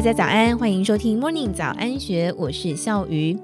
[0.00, 3.38] 大家早安，欢迎收听 Morning 早安学，我是笑鱼。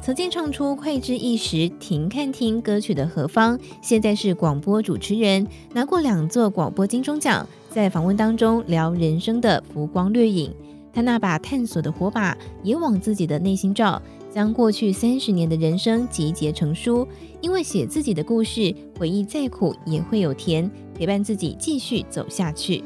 [0.00, 10.50] 曾经唱出脍炙一时停看听歌曲的何方，现在是广播主持人，拿过两座广播金钟奖，在访问当中聊人生的浮光掠影。
[10.90, 14.00] 他那把探索的火把也往自己的内心照，
[14.32, 17.06] 将过去三十年的人生集结成书。
[17.42, 22.82] 因为写自己的故事，回忆再苦也会有甜，陪伴自己继续走下去。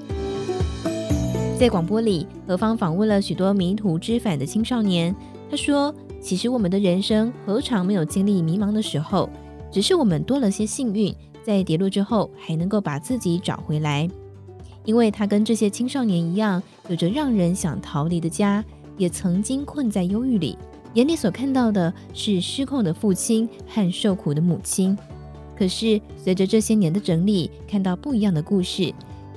[1.56, 5.14] 在广播里，何方访问了许多迷途知返的青少年。
[5.48, 9.30] 他说：“其实我们的人生何尝没有经历迷茫的时候？
[9.70, 14.10] 只是我们多了些幸运，在跌落之后还能够把自己找回来。
[14.84, 18.62] 因为他跟这些青少年一样，有着让人想逃离的家，
[18.98, 20.58] 也曾经困在忧郁里，
[20.94, 24.98] 眼里所看到的是失控的父亲和受苦的母亲。
[25.56, 28.92] 可是随着这些年的整理，看到不一样的故事。”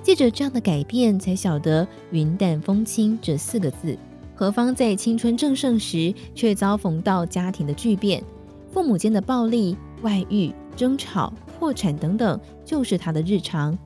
[0.07, 3.97] 借着这样的改变，才晓得“云淡风轻”这四个字。
[4.33, 8.23] 何方在青春正盛时，却遭逢到家庭的巨变，
[8.71, 13.77] 父母间的暴力、外遇、争吵、破产等等，就是他的日常。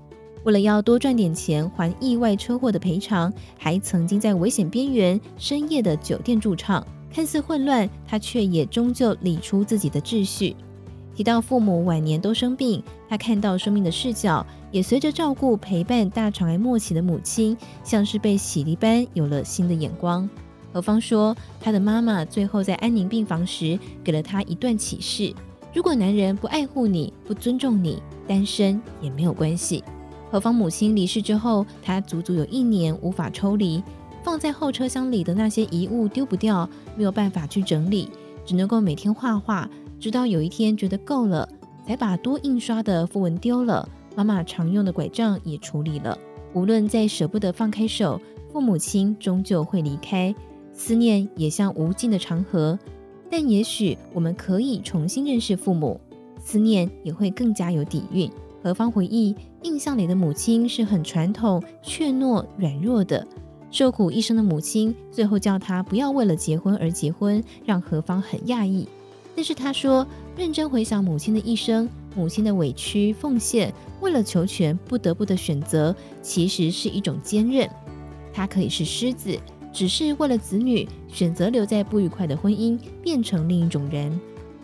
[0.43, 6.85] 为了要多赚点钱还意外车祸的赔偿，还曾经在危险边缘深夜的酒店驻唱。
[7.11, 10.55] 看似混乱，他却也终究理出自己的秩序。
[11.15, 20.29] 提到父母晚年都生病，他看到生命的视角也随着照顾陪伴大肠癌末期的母亲，像是被洗涤般有了新的眼光。
[20.73, 25.33] 何方说，他的妈妈最后在安宁病房时给了他一段启示：
[25.73, 29.83] 如果男人不爱护你、不尊重你，单身也没有关系。
[30.31, 33.83] 何方母亲离世之后，他足足有一年无法抽离，
[34.23, 38.09] 放在后车厢里的那些遗物丢不掉，没有办法去整理，
[38.45, 39.69] 只能够每天画画。
[40.01, 41.47] 直到有一天觉得够了，
[41.85, 46.17] 才把多印刷的符文丢了，妈妈常用的拐杖也处理了。
[46.55, 48.19] 无论再舍不得放开手，
[48.51, 50.33] 父母亲终究会离开，
[50.73, 52.79] 思念也像无尽的长河。
[53.29, 56.01] 但也许我们可以重新认识父母，
[56.39, 58.27] 思念也会更加有底蕴。
[58.63, 63.25] 何方回忆，印象里的母亲是很传统、怯懦、软弱的，
[63.69, 68.89] 受苦一生的母亲，最后叫他不要为了结婚而结婚，让何方很讶异。
[69.35, 70.05] 但是他说，
[70.35, 77.69] 认真回想母亲的一生，母亲的委屈奉献，为了求全不得不的选择，其实是一种坚韧。
[78.33, 79.37] 他可以是狮子，
[79.73, 84.19] 只是为了子女，选择留在不愉快的婚姻，变成另一种人。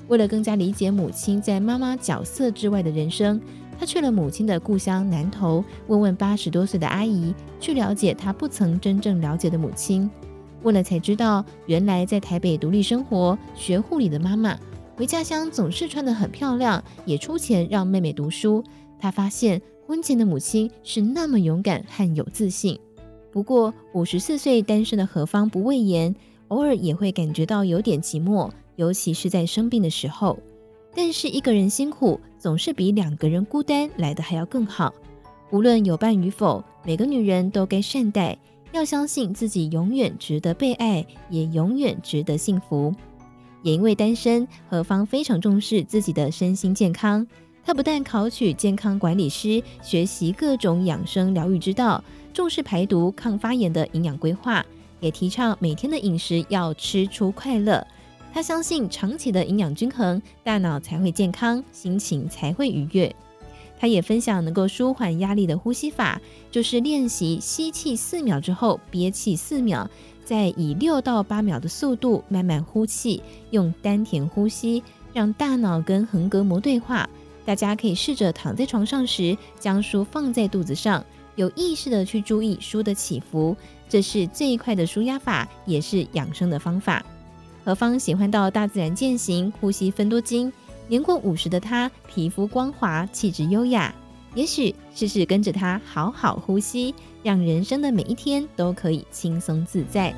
[0.07, 3.41] 为了更加理解母亲在妈妈角色之外的人生，
[3.79, 10.09] 他去了母亲的故乡南投，问问八十多岁的阿姨，去了解她不曾真正了解的母亲。
[10.63, 14.57] 问了才知道，原来在台北独立生活、学护理的妈妈，
[14.95, 18.63] 回家乡总是穿得很漂亮，也出钱让妹妹读书。
[18.99, 22.79] 她发现婚前的母亲是那么勇敢和有自信。
[23.31, 26.15] 不过五十四岁单身的何方不畏言，
[26.47, 30.37] 偶尔也会感觉到有点寂寞，尤其是在生病的时候。
[30.95, 34.91] 但是一个人辛苦，总是比两个人孤单来得还要更好。
[35.51, 38.35] 无论有伴与否，每个女人都该善待。
[38.71, 42.93] 要相信自己永远值得被爱，也永远值得幸福。
[43.63, 47.25] 也因为单身，何方非常重视自己的身心健康。
[47.65, 52.01] 他不但考取健康管理师，学习各种养生疗愈之道，
[52.33, 54.65] 重视排毒、抗发炎的营养规划，
[54.99, 57.85] 也提倡每天的饮食要吃出快乐。
[58.33, 63.13] 他相信长期的营养均衡，大脑才会健康，心情才会愉悦。
[63.79, 69.89] 他也分享能够舒缓压力的呼吸法，就是练习吸气四秒之后憋气四秒，
[70.25, 73.21] 再以六到八秒的速度慢慢呼气，
[73.51, 74.83] 用丹田呼吸，
[75.13, 77.07] 让大脑跟横膈膜对话。
[77.45, 81.05] 大家可以试着躺在床上时，将书放在肚子上，
[81.35, 83.55] 有意识的去注意书的起伏，
[83.87, 87.05] 这是最快的舒压法，也是养生的方法。
[87.63, 90.51] 何方喜欢到大自然践行，呼吸分多精。
[90.87, 93.93] 年过五十的他，皮肤光滑，气质优雅。
[94.35, 100.13] 也许试试跟着他好好呼吸，让人生的每一天都可以轻松自在。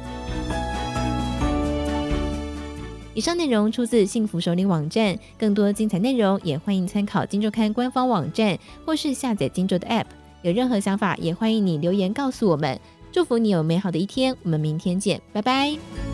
[3.14, 10.06] 以上内容出自幸福首领网站，更多精彩内容也欢迎参考《金周刊》官方网站或是下载《金周》的 App。
[10.42, 12.80] 有任何想法，也欢迎你留言告诉我们。
[13.12, 16.09] 祝福你有美好的一天，我们明天见，拜拜。